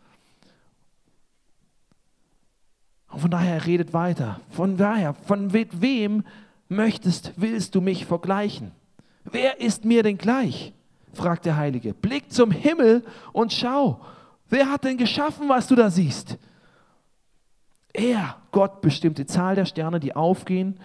[3.09, 4.39] Und von daher er redet weiter.
[4.51, 6.23] Von daher, von wem
[6.69, 8.71] möchtest, willst du mich vergleichen?
[9.23, 10.73] Wer ist mir denn gleich?
[11.13, 11.93] fragt der Heilige.
[11.93, 13.03] Blick zum Himmel
[13.33, 14.01] und schau.
[14.49, 16.37] Wer hat denn geschaffen, was du da siehst?
[17.93, 20.79] Er, Gott, bestimmt die Zahl der Sterne, die aufgehen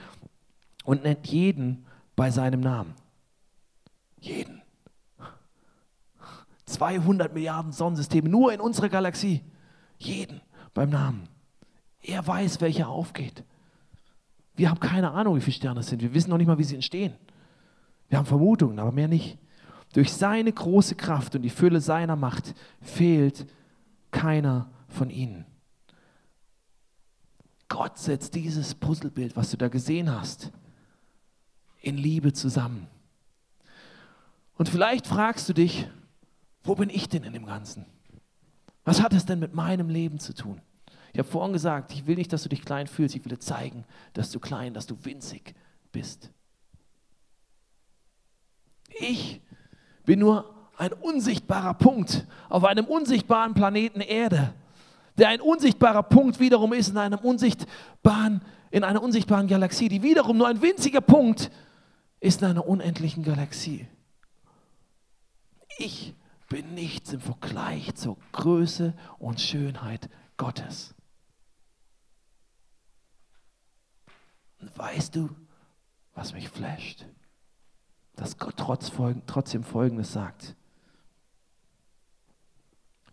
[0.85, 2.95] und nennt jeden bei seinem Namen.
[4.21, 4.63] Jeden.
[6.67, 9.43] 200 Milliarden Sonnensysteme nur in unserer Galaxie.
[9.99, 10.41] Jeden
[10.75, 11.29] beim Namen.
[12.03, 13.45] Er weiß, welcher aufgeht.
[14.57, 16.03] Wir haben keine Ahnung, wie viele Sterne es sind.
[16.03, 17.15] Wir wissen noch nicht mal, wie sie entstehen.
[18.09, 19.39] Wir haben Vermutungen, aber mehr nicht.
[19.93, 23.47] Durch seine große Kraft und die Fülle seiner Macht fehlt
[24.11, 25.47] keiner von ihnen.
[27.69, 30.53] Gott setzt dieses Puzzlebild, was du da gesehen hast,
[31.81, 32.87] in Liebe zusammen.
[34.57, 35.89] Und vielleicht fragst du dich,
[36.63, 37.87] wo bin ich denn in dem Ganzen?
[38.85, 40.61] Was hat es denn mit meinem Leben zu tun?
[41.13, 43.41] Ich habe vorhin gesagt, ich will nicht, dass du dich klein fühlst, ich will dir
[43.41, 45.55] zeigen, dass du klein, dass du winzig
[45.91, 46.31] bist.
[48.99, 49.41] Ich
[50.05, 54.53] bin nur ein unsichtbarer Punkt auf einem unsichtbaren Planeten Erde,
[55.19, 60.39] der ein unsichtbarer Punkt wiederum ist in einem unsichtbaren, in einer unsichtbaren Galaxie, die wiederum
[60.39, 61.51] nur ein winziger Punkt
[62.21, 63.87] ist in einer unendlichen Galaxie.
[65.79, 66.15] Ich
[66.49, 70.95] bin nichts im Vergleich zur Größe und Schönheit Gottes.
[74.61, 75.31] Und weißt du,
[76.15, 77.05] was mich flasht?
[78.17, 78.91] Dass Gott trotz,
[79.27, 80.57] trotzdem Folgendes sagt.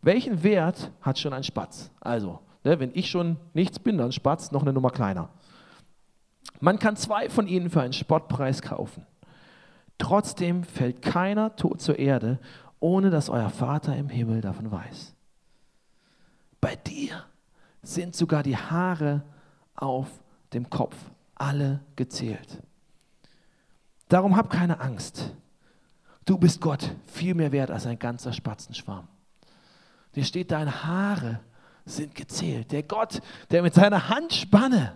[0.01, 1.91] Welchen Wert hat schon ein Spatz?
[2.01, 5.29] Also, ne, wenn ich schon nichts bin, dann Spatz noch eine Nummer kleiner.
[6.59, 9.05] Man kann zwei von ihnen für einen Spottpreis kaufen.
[9.97, 12.39] Trotzdem fällt keiner tot zur Erde,
[12.79, 15.15] ohne dass euer Vater im Himmel davon weiß.
[16.59, 17.23] Bei dir
[17.81, 19.23] sind sogar die Haare
[19.75, 20.07] auf
[20.53, 20.95] dem Kopf
[21.35, 22.61] alle gezählt.
[24.13, 25.33] Darum hab keine Angst.
[26.23, 29.07] Du bist Gott viel mehr wert als ein ganzer Spatzenschwarm.
[30.13, 31.39] Dir steht, deine Haare
[31.83, 32.71] sind gezählt.
[32.71, 34.93] Der Gott, der mit seiner Handspanne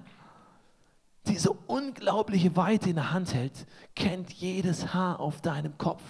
[1.26, 6.04] diese unglaubliche Weite in der Hand hält, kennt jedes Haar auf deinem Kopf.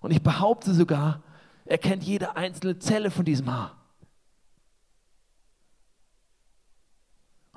[0.00, 1.20] Und ich behaupte sogar,
[1.64, 3.77] er kennt jede einzelne Zelle von diesem Haar.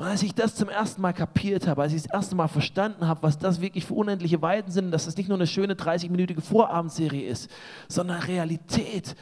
[0.02, 3.06] Und als ich das zum ersten Mal kapiert habe, als ich das erste Mal verstanden
[3.06, 6.42] habe, was das wirklich für unendliche Weiten sind, dass das nicht nur eine schöne 30-minütige
[6.42, 7.52] Vorabendserie ist,
[7.88, 9.16] sondern Realität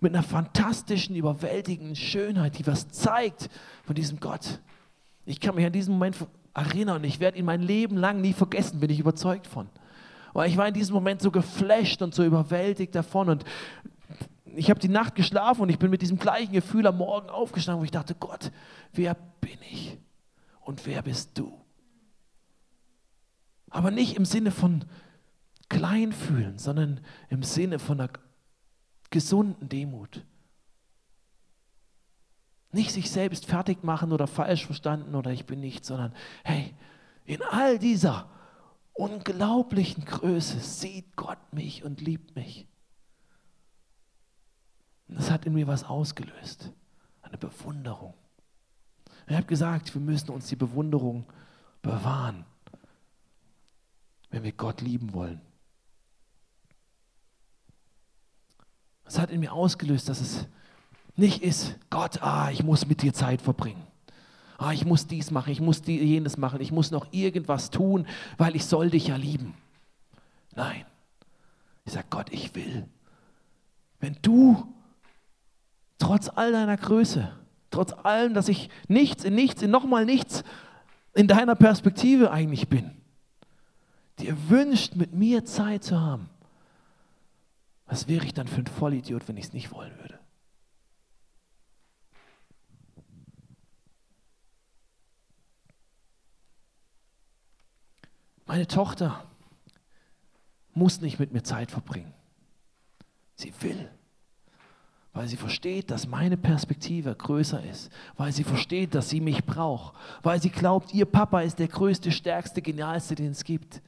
[0.00, 3.50] mit einer fantastischen, überwältigenden Schönheit, die was zeigt
[3.82, 4.60] von diesem Gott.
[5.26, 6.16] Ich kann mich an diesen Moment
[6.54, 9.68] erinnern und ich werde ihn mein Leben lang nie vergessen, bin ich überzeugt von.
[10.32, 13.44] Weil ich war in diesem Moment so geflasht und so überwältigt davon und
[14.56, 17.82] ich habe die Nacht geschlafen und ich bin mit diesem gleichen Gefühl am Morgen aufgestanden,
[17.82, 18.50] wo ich dachte, Gott,
[18.94, 19.98] wer bin ich
[20.64, 21.60] und wer bist du?
[23.70, 24.84] Aber nicht im Sinne von
[25.68, 28.10] klein fühlen, sondern im Sinne von einer
[29.10, 30.24] gesunden Demut.
[32.72, 36.74] Nicht sich selbst fertig machen oder falsch verstanden oder ich bin nicht, sondern hey,
[37.24, 38.28] in all dieser
[38.92, 42.68] unglaublichen Größe sieht Gott mich und liebt mich.
[45.08, 46.72] Und das hat in mir was ausgelöst,
[47.22, 48.14] eine Bewunderung.
[49.26, 51.24] Ich habe gesagt, wir müssen uns die Bewunderung
[51.82, 52.44] bewahren,
[54.30, 55.40] wenn wir Gott lieben wollen.
[59.04, 60.46] Es hat in mir ausgelöst, dass es
[61.16, 63.86] nicht ist, Gott, ah, ich muss mit dir Zeit verbringen.
[64.58, 68.06] Ah, ich muss dies machen, ich muss die, jenes machen, ich muss noch irgendwas tun,
[68.38, 69.54] weil ich soll dich ja lieben.
[70.54, 70.84] Nein.
[71.84, 72.88] Ich sage, Gott, ich will.
[74.00, 74.74] Wenn du
[75.98, 77.32] trotz all deiner Größe,
[77.74, 80.44] trotz allem, dass ich nichts in nichts, in nochmal nichts
[81.14, 82.90] in deiner Perspektive eigentlich bin,
[84.18, 86.28] dir wünscht, mit mir Zeit zu haben,
[87.86, 90.18] was wäre ich dann für ein Vollidiot, wenn ich es nicht wollen würde?
[98.46, 99.24] Meine Tochter
[100.74, 102.12] muss nicht mit mir Zeit verbringen.
[103.36, 103.90] Sie will,
[105.14, 109.94] weil sie versteht, dass meine Perspektive größer ist, weil sie versteht, dass sie mich braucht,
[110.22, 113.80] weil sie glaubt, ihr Papa ist der größte, stärkste, genialste, den es gibt.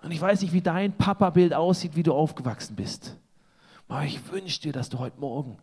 [0.00, 3.16] Und ich weiß nicht, wie dein Papa-Bild aussieht, wie du aufgewachsen bist.
[3.88, 5.58] Aber ich wünsche dir, dass du heute Morgen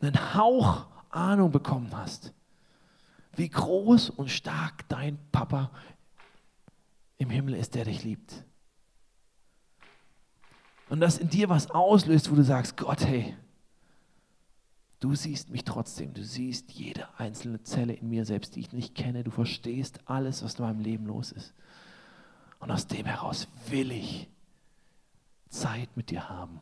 [0.00, 2.32] einen Hauch Ahnung bekommen hast,
[3.36, 5.70] wie groß und stark dein Papa
[7.18, 8.44] im Himmel ist, der dich liebt.
[10.88, 13.34] Und dass in dir was auslöst, wo du sagst, Gott, hey,
[15.00, 18.94] du siehst mich trotzdem, du siehst jede einzelne Zelle in mir selbst, die ich nicht
[18.94, 21.54] kenne, du verstehst alles, was in meinem Leben los ist.
[22.60, 24.28] Und aus dem heraus will ich
[25.48, 26.60] Zeit mit dir haben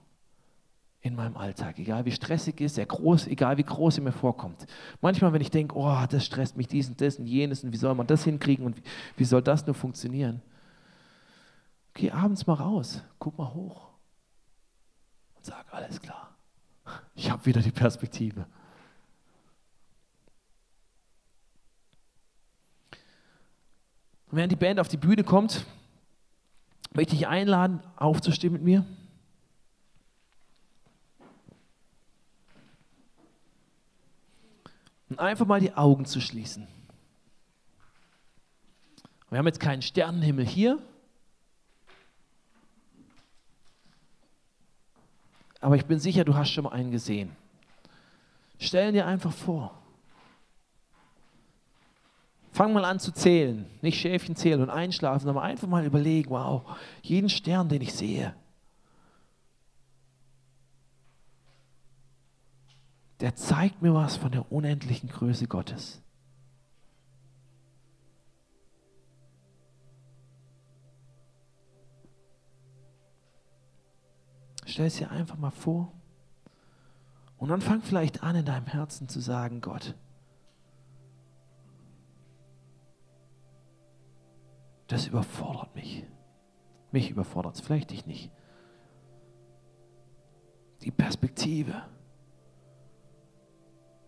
[1.01, 4.67] in meinem Alltag, egal wie stressig ist, er groß, egal wie groß er mir vorkommt.
[5.03, 7.77] Manchmal, wenn ich denke, oh, das stresst mich, dies und das und jenes und wie
[7.77, 8.83] soll man das hinkriegen und wie,
[9.19, 10.41] wie soll das nur funktionieren?
[11.93, 13.94] Geh abends mal raus, guck mal hoch
[15.45, 16.35] und sag, alles klar,
[17.15, 18.47] ich habe wieder die Perspektive.
[24.31, 25.67] Und während die Band auf die Bühne kommt,
[26.95, 28.87] möchte ich einladen, aufzustehen mit mir.
[35.11, 36.67] Und einfach mal die Augen zu schließen.
[39.29, 40.79] Wir haben jetzt keinen Sternenhimmel hier.
[45.65, 47.35] Aber ich bin sicher, du hast schon mal einen gesehen.
[48.59, 49.73] Stell dir einfach vor.
[52.53, 53.65] Fang mal an zu zählen.
[53.81, 58.35] Nicht Schäfchen zählen und einschlafen, sondern einfach mal überlegen, wow, jeden Stern, den ich sehe,
[63.21, 66.03] der zeigt mir was von der unendlichen Größe Gottes.
[74.65, 75.93] Stell es dir einfach mal vor.
[77.37, 79.95] Und dann fang vielleicht an, in deinem Herzen zu sagen, Gott,
[84.87, 86.05] das überfordert mich.
[86.93, 88.31] Mich überfordert es, vielleicht dich nicht.
[90.83, 91.83] Die Perspektive,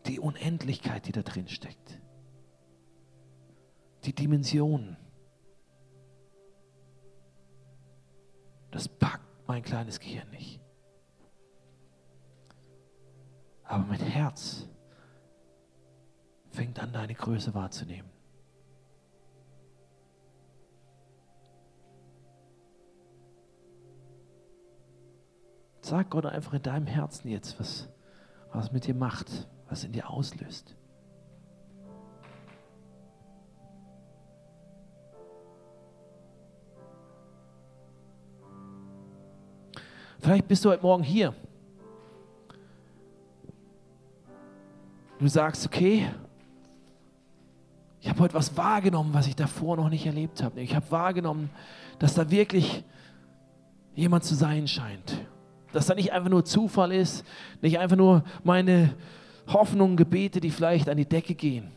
[0.07, 2.01] die Unendlichkeit, die da drin steckt,
[4.05, 4.97] die Dimensionen,
[8.71, 10.61] das packt mein kleines Gehirn nicht.
[13.65, 14.69] Aber mein Herz
[16.51, 18.11] fängt an, deine Größe wahrzunehmen.
[25.81, 27.89] Sag Gott einfach in deinem Herzen jetzt, was,
[28.53, 30.77] was mit dir macht, was in dir auslöst.
[40.27, 41.33] Vielleicht bist du heute Morgen hier.
[45.21, 46.09] Du sagst, okay,
[48.01, 50.61] ich habe heute was wahrgenommen, was ich davor noch nicht erlebt habe.
[50.61, 51.49] Ich habe wahrgenommen,
[52.01, 52.83] dass da wirklich
[53.95, 55.17] jemand zu sein scheint.
[55.73, 57.25] Dass da nicht einfach nur Zufall ist,
[57.63, 58.97] nicht einfach nur meine
[59.47, 61.71] Hoffnungen, Gebete, die vielleicht an die Decke gehen.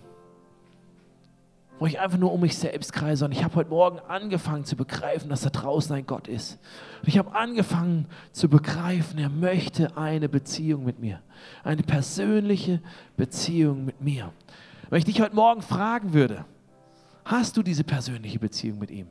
[1.80, 3.24] Wo ich einfach nur um mich selbst kreise.
[3.24, 6.60] Und ich habe heute Morgen angefangen zu begreifen, dass da draußen ein Gott ist.
[7.02, 11.22] Und ich habe angefangen zu begreifen, er möchte eine Beziehung mit mir.
[11.64, 12.82] Eine persönliche
[13.16, 14.34] Beziehung mit mir.
[14.90, 16.46] Wenn ich dich heute Morgen fragen würde,
[17.24, 19.08] hast du diese persönliche Beziehung mit ihm?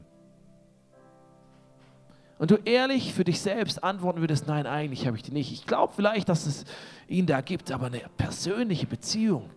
[2.38, 5.52] Und du ehrlich für dich selbst antworten würdest, nein, eigentlich habe ich die nicht.
[5.52, 6.64] Ich glaube vielleicht, dass es
[7.08, 9.50] ihn da gibt, aber eine persönliche Beziehung,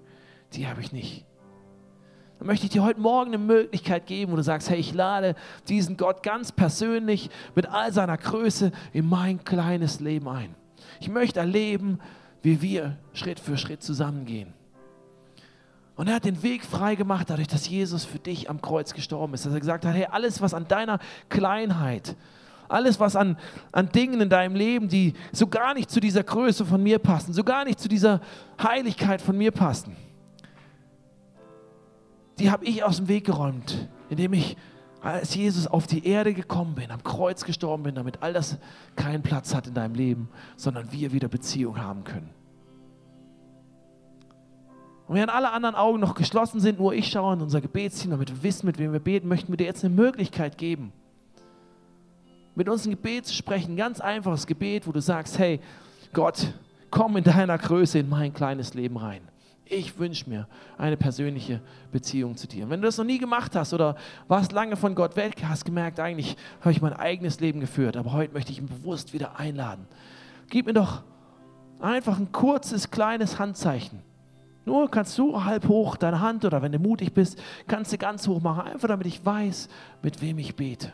[0.54, 1.26] die habe ich nicht.
[2.42, 5.36] Dann möchte ich dir heute Morgen eine Möglichkeit geben, wo du sagst, hey, ich lade
[5.68, 10.56] diesen Gott ganz persönlich mit all seiner Größe in mein kleines Leben ein.
[11.00, 12.00] Ich möchte erleben,
[12.42, 14.56] wie wir Schritt für Schritt zusammengehen.
[15.96, 19.36] Und er hat den Weg frei gemacht, dadurch, dass Jesus für dich am Kreuz gestorben
[19.36, 19.46] ist.
[19.46, 20.98] Dass er gesagt hat, hey, alles, was an deiner
[21.30, 22.16] Kleinheit,
[22.68, 23.38] alles, was an,
[23.72, 27.34] an Dingen in deinem Leben, die so gar nicht zu dieser Größe von mir passen,
[27.34, 28.20] so gar nicht zu dieser
[28.60, 29.96] Heiligkeit von mir passen,
[32.40, 34.58] die habe ich aus dem Weg geräumt, indem ich
[35.02, 38.58] als Jesus auf die Erde gekommen bin, am Kreuz gestorben bin, damit all das
[38.96, 42.30] keinen Platz hat in deinem Leben, sondern wir wieder Beziehung haben können.
[45.08, 48.30] Und während alle anderen Augen noch geschlossen sind, nur ich schaue in unser Gebetsteam, damit
[48.30, 50.94] wir wissen, mit wem wir beten, möchten wir dir jetzt eine Möglichkeit geben,
[52.56, 55.60] mit uns ein Gebet zu sprechen, ein ganz einfaches Gebet, wo du sagst, hey
[56.14, 56.54] Gott,
[56.92, 59.22] komm in deiner Größe in mein kleines Leben rein.
[59.74, 60.48] Ich wünsche mir
[60.78, 61.62] eine persönliche
[61.94, 62.66] Beziehung zu dir.
[62.66, 63.96] Und wenn du das noch nie gemacht hast oder
[64.28, 68.12] warst lange von Gott weg, hast gemerkt, eigentlich habe ich mein eigenes Leben geführt, aber
[68.12, 69.88] heute möchte ich ihn bewusst wieder einladen.
[70.50, 71.04] Gib mir doch
[71.80, 74.02] einfach ein kurzes, kleines Handzeichen.
[74.66, 78.28] Nur kannst du halb hoch deine Hand oder wenn du mutig bist, kannst du ganz
[78.28, 79.70] hoch machen, einfach damit ich weiß,
[80.02, 80.92] mit wem ich bete.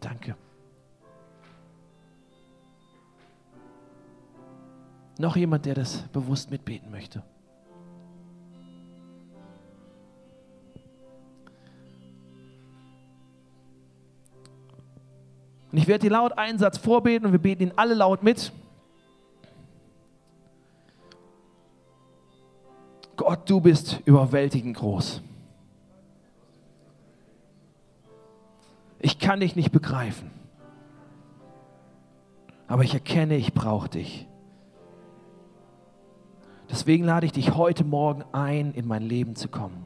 [0.00, 0.34] Danke.
[5.22, 7.22] Noch jemand, der das bewusst mitbeten möchte?
[15.70, 18.50] Und ich werde dir laut einen Satz vorbeten und wir beten ihn alle laut mit.
[23.14, 25.22] Gott, du bist überwältigend groß.
[28.98, 30.32] Ich kann dich nicht begreifen.
[32.66, 34.26] Aber ich erkenne, ich brauche dich.
[36.72, 39.84] Deswegen lade ich dich heute Morgen ein, in mein Leben zu kommen.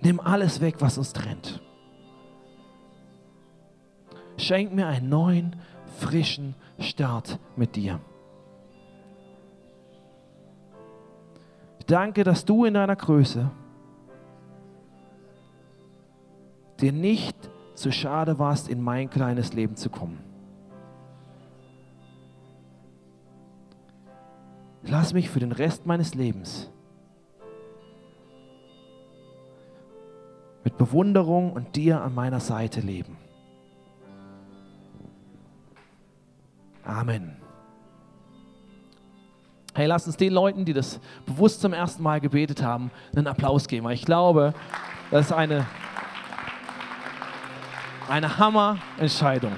[0.00, 1.60] Nimm alles weg, was uns trennt.
[4.36, 5.56] Schenk mir einen neuen,
[5.98, 8.00] frischen Start mit dir.
[11.88, 13.50] Danke, dass du in deiner Größe
[16.80, 17.36] dir nicht
[17.74, 20.29] zu schade warst, in mein kleines Leben zu kommen.
[24.82, 26.70] Lass mich für den Rest meines Lebens
[30.64, 33.16] mit Bewunderung und dir an meiner Seite leben.
[36.84, 37.36] Amen.
[39.74, 43.68] Hey, lass uns den Leuten, die das bewusst zum ersten Mal gebetet haben, einen Applaus
[43.68, 43.86] geben.
[43.86, 44.52] Weil ich glaube,
[45.10, 45.66] das ist eine
[48.10, 49.52] eine Hammer-Entscheidung.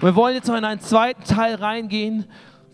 [0.00, 2.24] Wir wollen jetzt noch in einen zweiten Teil reingehen,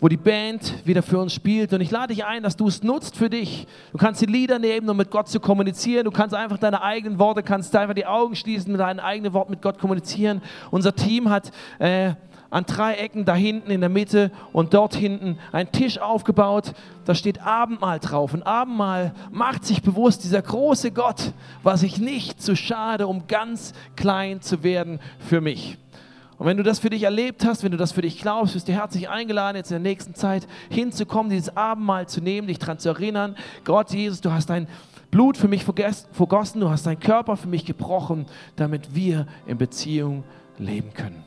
[0.03, 1.71] wo die Band wieder für uns spielt.
[1.71, 3.67] Und ich lade dich ein, dass du es nutzt für dich.
[3.93, 6.03] Du kannst die Lieder nehmen, um mit Gott zu kommunizieren.
[6.03, 9.51] Du kannst einfach deine eigenen Worte, kannst einfach die Augen schließen, mit deinen eigenen Worten
[9.51, 10.41] mit Gott kommunizieren.
[10.71, 12.15] Unser Team hat äh,
[12.49, 16.73] an drei Ecken da hinten in der Mitte und dort hinten einen Tisch aufgebaut.
[17.05, 18.33] Da steht Abendmahl drauf.
[18.33, 21.31] Und Abendmahl macht sich bewusst, dieser große Gott
[21.63, 25.77] war sich nicht zu schade, um ganz klein zu werden für mich.
[26.43, 28.67] Und wenn du das für dich erlebt hast, wenn du das für dich glaubst, bist
[28.67, 32.79] du herzlich eingeladen, jetzt in der nächsten Zeit hinzukommen, dieses Abendmahl zu nehmen, dich daran
[32.79, 34.67] zu erinnern, Gott Jesus, du hast dein
[35.09, 38.25] Blut für mich vergossen, du hast deinen Körper für mich gebrochen,
[38.57, 40.25] damit wir in Beziehung
[40.57, 41.23] leben können.